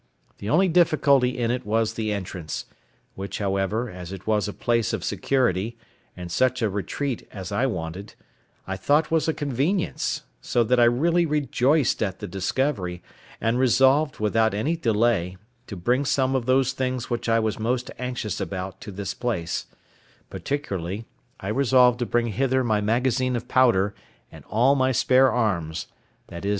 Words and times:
The 0.39 0.49
only 0.49 0.67
difficulty 0.67 1.37
in 1.37 1.51
it 1.51 1.63
was 1.63 1.93
the 1.93 2.11
entrance—which, 2.11 3.37
however, 3.37 3.87
as 3.87 4.11
it 4.11 4.25
was 4.25 4.47
a 4.47 4.51
place 4.51 4.93
of 4.93 5.03
security, 5.03 5.77
and 6.17 6.31
such 6.31 6.63
a 6.63 6.71
retreat 6.71 7.27
as 7.31 7.51
I 7.51 7.67
wanted; 7.67 8.15
I 8.65 8.77
thought 8.77 9.11
was 9.11 9.27
a 9.27 9.31
convenience; 9.35 10.23
so 10.41 10.63
that 10.63 10.79
I 10.79 10.89
was 10.89 10.99
really 10.99 11.27
rejoiced 11.27 12.01
at 12.01 12.17
the 12.17 12.25
discovery, 12.25 13.03
and 13.39 13.59
resolved, 13.59 14.17
without 14.19 14.55
any 14.55 14.75
delay, 14.75 15.37
to 15.67 15.75
bring 15.75 16.03
some 16.03 16.33
of 16.35 16.47
those 16.47 16.71
things 16.73 17.11
which 17.11 17.29
I 17.29 17.37
was 17.37 17.59
most 17.59 17.91
anxious 17.99 18.41
about 18.41 18.81
to 18.81 18.91
this 18.91 19.13
place: 19.13 19.67
particularly, 20.31 21.05
I 21.39 21.49
resolved 21.49 21.99
to 21.99 22.07
bring 22.07 22.29
hither 22.29 22.63
my 22.63 22.81
magazine 22.81 23.35
of 23.35 23.47
powder, 23.47 23.93
and 24.31 24.43
all 24.49 24.73
my 24.73 24.93
spare 24.93 25.31
arms—viz. 25.31 26.45